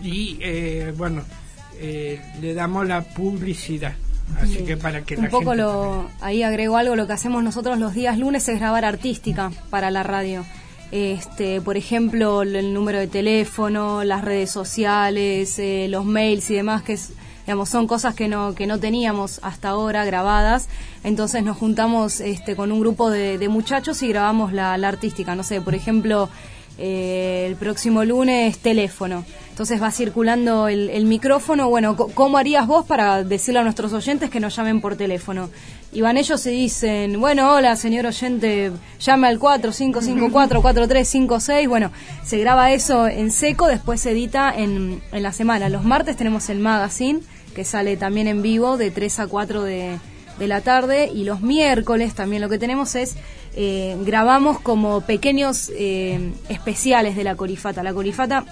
y 0.01 0.37
eh, 0.41 0.91
bueno, 0.97 1.23
eh, 1.79 2.19
le 2.41 2.53
damos 2.53 2.87
la 2.87 3.01
publicidad. 3.01 3.93
Así 4.41 4.57
que 4.65 4.75
para 4.75 5.03
que 5.03 5.15
Un 5.15 5.25
la 5.25 5.29
poco 5.29 5.51
gente 5.51 5.63
lo, 5.63 6.09
ahí 6.19 6.43
agrego 6.43 6.77
algo, 6.77 6.95
lo 6.95 7.07
que 7.07 7.13
hacemos 7.13 7.43
nosotros 7.43 7.77
los 7.77 7.93
días 7.93 8.17
lunes 8.17 8.47
es 8.49 8.59
grabar 8.59 8.85
artística 8.85 9.51
para 9.69 9.91
la 9.91 10.03
radio. 10.03 10.43
Este, 10.91 11.59
por 11.61 11.75
ejemplo, 11.77 12.41
el- 12.43 12.73
número 12.73 12.97
de 12.99 13.07
teléfono, 13.07 14.03
las 14.03 14.23
redes 14.23 14.51
sociales, 14.51 15.59
eh, 15.59 15.87
los 15.89 16.05
mails 16.05 16.49
y 16.49 16.55
demás, 16.55 16.81
que 16.81 16.97
digamos, 17.45 17.69
son 17.69 17.87
cosas 17.87 18.13
que 18.15 18.27
no, 18.27 18.55
que 18.55 18.67
no 18.67 18.79
teníamos 18.79 19.39
hasta 19.43 19.69
ahora 19.69 20.05
grabadas. 20.05 20.67
Entonces 21.03 21.43
nos 21.43 21.57
juntamos 21.57 22.19
este, 22.21 22.55
con 22.55 22.71
un 22.71 22.79
grupo 22.81 23.09
de, 23.09 23.37
de 23.37 23.49
muchachos 23.49 24.01
y 24.03 24.07
grabamos 24.09 24.53
la, 24.53 24.77
la 24.77 24.87
artística. 24.89 25.35
No 25.35 25.43
sé, 25.43 25.61
por 25.61 25.75
ejemplo, 25.75 26.29
eh, 26.77 27.45
el 27.47 27.55
próximo 27.55 28.03
lunes 28.03 28.59
teléfono. 28.59 29.25
Entonces 29.49 29.81
va 29.81 29.89
circulando 29.89 30.67
el, 30.67 31.05
micrófono. 31.05 31.67
Bueno, 31.67 31.95
¿cómo 31.95 32.37
harías 32.37 32.67
vos 32.67 32.85
para 32.85 33.23
decirle 33.23 33.61
a 33.61 33.63
nuestros 33.63 33.91
oyentes 33.91 34.29
que 34.29 34.39
nos 34.39 34.55
llamen 34.55 34.81
por 34.81 34.95
teléfono? 34.95 35.49
Y 35.91 36.01
van 36.01 36.17
ellos 36.17 36.45
y 36.45 36.51
dicen, 36.51 37.19
bueno, 37.19 37.55
hola 37.55 37.75
señor 37.75 38.05
oyente, 38.05 38.71
llame 38.99 39.27
al 39.27 39.39
4554-4356. 39.39 41.67
Bueno, 41.67 41.91
se 42.23 42.37
graba 42.37 42.71
eso 42.71 43.07
en 43.07 43.31
seco, 43.31 43.65
después 43.65 43.99
se 43.99 44.11
edita 44.11 44.53
en, 44.55 45.01
en 45.11 45.23
la 45.23 45.33
semana. 45.33 45.69
Los 45.69 45.83
martes 45.83 46.17
tenemos 46.17 46.49
el 46.49 46.59
magazine, 46.59 47.21
que 47.55 47.65
sale 47.65 47.97
también 47.97 48.27
en 48.27 48.43
vivo 48.43 48.77
de 48.77 48.91
3 48.91 49.21
a 49.21 49.27
4 49.27 49.63
de, 49.63 49.97
de 50.37 50.47
la 50.47 50.61
tarde. 50.61 51.09
Y 51.11 51.23
los 51.23 51.41
miércoles 51.41 52.13
también 52.13 52.43
lo 52.43 52.49
que 52.49 52.59
tenemos 52.59 52.93
es 52.95 53.15
eh, 53.59 53.97
grabamos 54.01 54.59
como 54.59 55.01
pequeños 55.01 55.71
eh, 55.75 56.31
especiales 56.47 57.15
de 57.15 57.23
la 57.23 57.35
Corifata. 57.35 57.81
La 57.81 57.91
Corifata, 57.91 58.45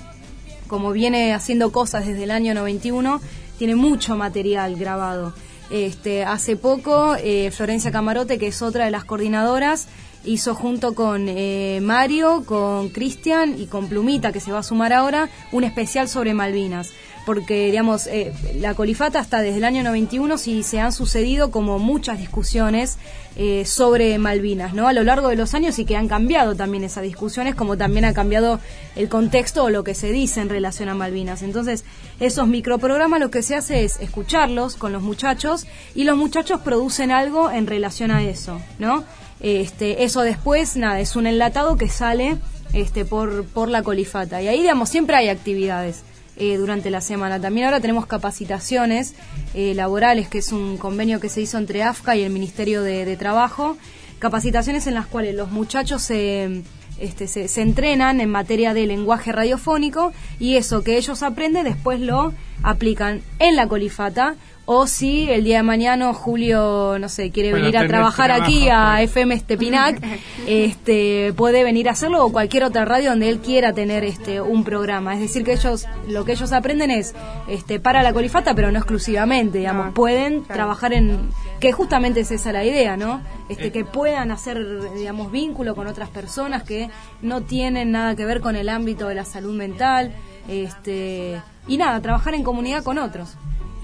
como 0.68 0.92
viene 0.94 1.32
haciendo 1.32 1.72
cosas 1.72 2.08
desde 2.08 2.24
el 2.24 2.32
año 2.32 2.56
91, 2.56 3.22
tiene 3.60 3.76
mucho 3.76 4.18
material 4.18 4.76
grabado. 4.78 5.36
Este, 5.70 6.24
hace 6.24 6.56
poco, 6.56 7.16
eh, 7.20 7.52
Florencia 7.52 7.92
Camarote, 7.92 8.40
que 8.40 8.48
es 8.48 8.64
otra 8.64 8.86
de 8.86 8.92
las 8.92 9.06
coordinadoras, 9.06 9.88
hizo 10.25 10.55
junto 10.55 10.94
con 10.96 11.27
eh, 11.29 11.79
Mario, 11.82 12.43
con 12.45 12.89
Cristian 12.89 13.60
y 13.60 13.67
con 13.67 13.88
Plumita, 13.88 14.32
que 14.32 14.39
se 14.39 14.52
va 14.52 14.60
a 14.60 14.63
sumar 14.63 14.93
ahora, 14.93 15.30
un 15.52 15.63
especial 15.63 16.10
sobre 16.10 16.34
Malvinas. 16.34 16.91
Porque, 17.26 17.65
digamos, 17.65 18.06
eh, 18.06 18.34
la 18.60 18.76
colifata 18.76 19.19
está 19.19 19.41
desde 19.41 19.58
el 19.58 19.63
año 19.63 19.82
91 19.82 20.36
y 20.45 20.62
se 20.62 20.80
han 20.80 20.91
sucedido 20.91 21.50
como 21.50 21.80
muchas 21.80 22.19
discusiones 22.19 23.00
eh, 23.36 23.65
sobre 23.65 24.17
Malvinas, 24.19 24.76
¿no? 24.76 24.88
A 24.88 24.93
lo 24.93 25.04
largo 25.04 25.30
de 25.30 25.36
los 25.36 25.56
años 25.56 25.80
y 25.80 25.86
que 25.86 25.97
han 25.97 26.08
cambiado 26.08 26.56
también 26.56 26.84
esas 26.84 27.04
discusiones, 27.04 27.56
como 27.56 27.78
también 27.78 28.06
ha 28.06 28.13
cambiado 28.13 28.60
el 28.95 29.10
contexto 29.10 29.63
o 29.63 29.69
lo 29.71 29.84
que 29.84 29.95
se 29.95 30.12
dice 30.12 30.39
en 30.39 30.50
relación 30.50 30.88
a 30.88 30.93
Malvinas. 30.93 31.41
Entonces, 31.41 31.84
esos 32.19 32.47
microprogramas 32.47 33.19
lo 33.19 33.32
que 33.32 33.41
se 33.41 33.56
hace 33.56 33.84
es 33.84 34.00
escucharlos 34.00 34.76
con 34.76 34.93
los 34.93 35.02
muchachos 35.02 35.65
y 35.95 36.04
los 36.04 36.15
muchachos 36.15 36.62
producen 36.62 37.12
algo 37.12 37.50
en 37.50 37.65
relación 37.65 38.12
a 38.12 38.23
eso, 38.23 38.62
¿no? 38.78 39.04
Este, 39.45 40.03
eso 40.03 40.21
después, 40.21 40.75
nada, 40.75 40.99
es 40.99 41.15
un 41.15 41.27
enlatado 41.27 41.77
que 41.77 41.88
sale 41.88 42.39
este, 42.73 43.05
por, 43.05 43.45
por 43.45 43.69
la 43.69 43.84
colifata. 43.84 44.41
Y 44.41 44.47
ahí, 44.47 44.62
digamos, 44.62 44.89
siempre 44.89 45.15
hay 45.15 45.29
actividades 45.29 46.01
eh, 46.36 46.58
durante 46.58 46.89
la 46.89 46.99
semana. 46.99 47.39
También 47.39 47.67
ahora 47.67 47.79
tenemos 47.79 48.08
capacitaciones 48.08 49.13
eh, 49.53 49.75
laborales, 49.75 50.29
que 50.29 50.39
es 50.39 50.51
un 50.51 50.77
convenio 50.77 51.19
que 51.19 51.29
se 51.29 51.41
hizo 51.41 51.60
entre 51.60 51.84
AFCA 51.84 52.15
y 52.15 52.23
el 52.23 52.31
Ministerio 52.31 52.81
de, 52.81 53.15
Trabajo. 53.17 53.77
Capacitaciones 54.17 54.88
en 54.88 54.95
las 54.95 55.05
cuales 55.05 55.36
los 55.36 55.51
muchachos 55.51 56.01
se, 56.01 56.63
este, 56.97 57.27
se, 57.27 57.47
se 57.47 57.62
entrenan 57.62 58.21
en 58.21 58.31
materia 58.31 58.73
de 58.73 58.88
lenguaje 58.88 59.31
radiofónico 59.31 60.12
y 60.39 60.55
eso 60.55 60.81
que 60.81 60.97
ellos 60.97 61.21
aprenden 61.21 61.65
después 61.65 61.99
lo 61.99 62.34
aplican 62.63 63.21
en 63.38 63.55
la 63.55 63.67
colifata 63.67 64.38
o 64.67 64.88
si 64.88 65.30
el 65.30 65.43
día 65.43 65.58
de 65.58 65.63
mañana 65.63 66.12
Julio, 66.13 66.97
no 66.99 67.08
sé, 67.08 67.30
quiere 67.32 67.51
Bueno, 67.51 67.65
venir 67.65 67.78
a 67.78 67.88
trabajar 67.88 68.28
trabajo, 68.32 68.51
aquí 68.51 68.67
a 68.69 68.93
pues. 68.97 69.10
FM 69.12 69.36
Estepinac, 69.36 70.01
este, 70.47 71.34
puede 71.36 71.63
venir 71.63 71.88
a 71.88 71.91
hacerlo 71.91 72.25
o 72.25 72.32
cualquier 72.32 72.63
otra 72.63 72.84
radio 72.86 73.12
donde 73.12 73.30
él 73.30 73.39
quiera 73.39 73.73
tener 73.73 74.04
este 74.04 74.41
un 74.41 74.63
programa. 74.63 75.13
Es 75.13 75.19
decir, 75.19 75.43
que 75.43 75.54
ellos 75.54 75.86
lo 76.08 76.25
que 76.25 76.32
ellos 76.34 76.51
aprenden 76.51 76.89
es 76.91 77.13
este 77.47 77.80
para 77.80 78.01
la 78.04 78.12
colifata, 78.13 78.56
pero 78.56 78.71
no 78.71 78.80
exclusivamente, 78.80 79.60
digamos, 79.60 79.88
Ah, 79.88 79.91
pueden 79.93 80.41
claro. 80.41 80.54
trabajar 80.56 80.93
en 80.93 81.30
que 81.60 81.71
justamente 81.71 82.21
es 82.21 82.32
esa 82.32 82.51
la 82.51 82.65
idea, 82.65 82.97
¿no? 82.97 83.21
Este 83.49 83.67
Eh. 83.67 83.71
que 83.71 83.86
puedan 83.86 84.32
hacer 84.32 84.58
digamos 84.95 85.32
vínculo 85.32 85.75
con 85.75 85.86
otras 85.88 86.10
personas 86.10 86.63
que 86.63 86.89
no 87.21 87.41
tienen 87.41 87.91
nada 87.91 88.15
que 88.15 88.25
ver 88.25 88.41
con 88.41 88.56
el 88.56 88.69
ámbito 88.69 89.08
de 89.10 89.15
la 89.15 89.25
salud 89.25 89.54
mental, 89.56 90.12
este 90.47 91.39
y 91.67 91.78
nada, 91.78 91.99
trabajar 92.01 92.34
en 92.36 92.43
comunidad 92.43 92.84
con 92.84 92.97
otros. 92.97 93.36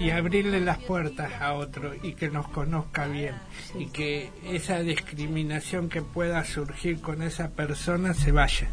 Y 0.02 0.10
abrirle 0.10 0.60
las 0.60 0.78
puertas 0.78 1.30
a 1.40 1.52
otro 1.54 1.92
y 2.02 2.14
que 2.14 2.28
nos 2.28 2.48
conozca 2.48 3.06
bien. 3.06 3.34
Y 3.78 3.86
que 3.86 4.30
esa 4.50 4.80
discriminación 4.80 5.88
que 5.88 6.02
pueda 6.02 6.44
surgir 6.44 7.00
con 7.00 7.22
esa 7.22 7.50
persona 7.50 8.14
se 8.14 8.32
vaya, 8.32 8.68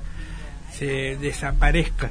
se 0.71 1.17
desaparezca 1.17 2.09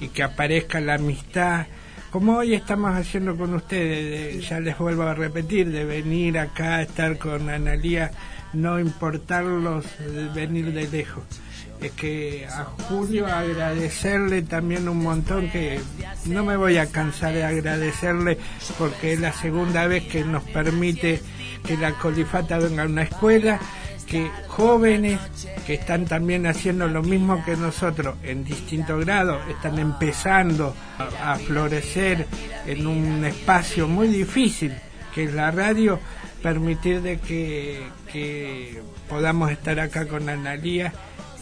y 0.00 0.08
que 0.08 0.22
aparezca 0.22 0.80
la 0.80 0.94
amistad, 0.94 1.66
como 2.10 2.36
hoy 2.38 2.54
estamos 2.54 2.94
haciendo 2.96 3.36
con 3.36 3.54
ustedes, 3.54 4.34
de- 4.34 4.40
ya 4.40 4.58
les 4.60 4.76
vuelvo 4.78 5.02
a 5.04 5.14
repetir, 5.14 5.70
de 5.70 5.84
venir 5.84 6.38
acá 6.38 6.76
a 6.76 6.82
estar 6.82 7.18
con 7.18 7.48
Analía, 7.50 8.10
no 8.52 8.80
importarlos 8.80 9.84
de 9.98 10.28
venir 10.28 10.72
de 10.72 10.88
lejos. 10.88 11.24
Es 11.80 11.92
que 11.92 12.46
a 12.46 12.64
Julio 12.88 13.26
agradecerle 13.26 14.42
también 14.42 14.88
un 14.88 15.02
montón 15.02 15.50
que 15.50 15.80
no 16.26 16.44
me 16.44 16.56
voy 16.56 16.76
a 16.76 16.86
cansar 16.86 17.32
de 17.32 17.44
agradecerle 17.44 18.38
porque 18.78 19.14
es 19.14 19.20
la 19.20 19.32
segunda 19.32 19.86
vez 19.86 20.04
que 20.04 20.24
nos 20.24 20.42
permite 20.44 21.20
que 21.66 21.76
la 21.76 21.92
colifata 21.92 22.58
venga 22.58 22.82
a 22.82 22.86
una 22.86 23.02
escuela 23.02 23.58
que 24.06 24.28
jóvenes 24.48 25.20
que 25.66 25.74
están 25.74 26.04
también 26.04 26.46
haciendo 26.46 26.88
lo 26.88 27.02
mismo 27.02 27.44
que 27.44 27.56
nosotros 27.56 28.16
en 28.24 28.44
distintos 28.44 29.04
grados, 29.04 29.40
están 29.48 29.78
empezando 29.78 30.74
a 31.22 31.36
florecer 31.36 32.26
en 32.66 32.86
un 32.88 33.24
espacio 33.24 33.86
muy 33.86 34.08
difícil 34.08 34.74
que 35.14 35.24
es 35.24 35.34
la 35.34 35.50
radio, 35.50 35.98
permitir 36.42 37.02
de 37.02 37.18
que, 37.18 37.82
que 38.12 38.82
podamos 39.08 39.50
estar 39.50 39.78
acá 39.80 40.06
con 40.06 40.28
Analía 40.28 40.92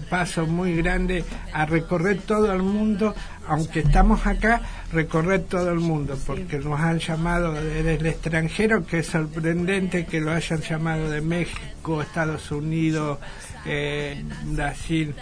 paso 0.10 0.46
muy 0.46 0.76
grande 0.76 1.24
a 1.54 1.66
recorrer 1.66 2.20
todo 2.22 2.54
el 2.54 2.62
mundo, 2.62 3.16
aunque 3.48 3.80
estamos 3.80 4.28
acá, 4.28 4.62
recorrer 4.94 5.42
todo 5.42 5.72
el 5.72 5.80
mundo, 5.80 6.18
porque 6.28 6.60
nos 6.60 6.80
han 6.80 7.00
llamado 7.00 7.54
desde 7.54 7.96
el 7.96 8.06
extranjero, 8.06 8.86
que 8.86 9.00
es 9.00 9.08
sorprendente 9.08 10.06
que 10.06 10.20
lo 10.20 10.32
hayan 10.32 10.62
llamado 10.62 11.10
de 11.10 11.22
México, 11.22 12.02
Estados 12.02 12.52
Unidos, 12.52 13.18
eh, 13.66 14.24
Brasil, 14.46 15.16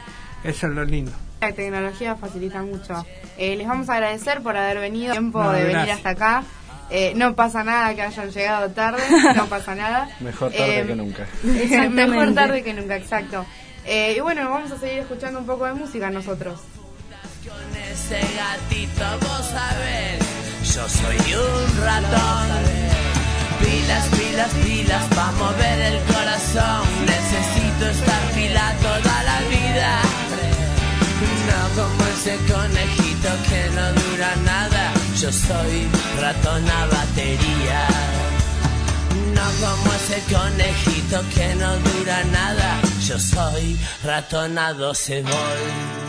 eso 0.44 0.68
es 0.68 0.74
lo 0.74 0.84
lindo. 0.84 1.14
La 1.42 1.54
tecnología 1.54 2.16
facilita 2.16 2.62
mucho. 2.64 3.06
Eh, 3.38 3.56
les 3.56 3.66
vamos 3.66 3.90
a 3.90 3.94
agradecer 3.94 4.42
por 4.42 4.58
haber 4.58 4.80
venido, 4.80 5.14
tiempo 5.14 5.50
de 5.52 5.64
venir 5.64 5.92
hasta 5.92 6.10
acá. 6.10 6.44
Eh, 6.90 7.14
no 7.16 7.36
pasa 7.36 7.64
nada 7.64 7.94
que 7.96 8.02
hayan 8.02 8.30
llegado 8.32 8.70
tarde, 8.72 9.02
no 9.36 9.46
pasa 9.46 9.76
nada. 9.76 10.10
Mejor 10.20 10.52
tarde 10.52 10.86
que 10.86 10.96
nunca. 10.96 11.28
Mejor 11.90 12.34
tarde 12.34 12.64
que 12.64 12.74
nunca, 12.74 12.98
exacto. 12.98 13.46
Eh, 13.86 14.16
y 14.18 14.20
bueno, 14.20 14.50
vamos 14.50 14.72
a 14.72 14.78
seguir 14.78 15.00
escuchando 15.00 15.40
un 15.40 15.46
poco 15.46 15.66
de 15.66 15.74
música 15.74 16.10
nosotros. 16.10 16.60
Con 17.48 17.82
ese 17.82 18.20
gatito, 18.20 19.06
vos 19.22 19.46
sabés, 19.46 20.76
yo 20.76 20.90
soy 20.90 21.36
un 21.36 21.86
ratón. 21.86 22.50
Pilas, 23.62 24.08
pilas, 24.10 24.54
pilas, 24.66 25.04
para 25.16 25.32
mover 25.34 25.80
el 25.94 26.00
corazón. 26.04 27.06
Necesito 27.06 27.88
estar 27.88 28.32
pila 28.34 28.76
toda 28.82 29.24
la 29.24 29.40
vida 29.48 30.29
como 31.80 32.04
ese 32.08 32.36
conejito 32.52 33.30
que 33.48 33.62
no 33.76 33.86
dura 34.02 34.36
nada. 34.44 34.94
Yo 35.22 35.32
soy 35.32 35.88
ratona 36.20 36.88
batería. 36.92 37.88
No 39.36 39.46
como 39.64 39.94
ese 40.00 40.20
conejito 40.36 41.18
que 41.34 41.56
no 41.56 41.72
dura 41.78 42.24
nada. 42.26 42.82
Yo 43.08 43.18
soy 43.18 43.78
ratona 44.04 44.74
12 44.74 45.22
volt. 45.22 46.00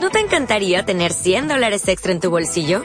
¿No 0.00 0.10
te 0.10 0.20
encantaría 0.20 0.84
tener 0.84 1.12
100 1.12 1.48
dólares 1.48 1.88
extra 1.88 2.12
en 2.12 2.20
tu 2.20 2.30
bolsillo? 2.30 2.84